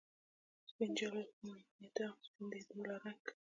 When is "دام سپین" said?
1.95-2.45